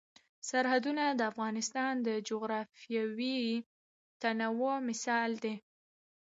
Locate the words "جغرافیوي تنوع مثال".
2.27-5.31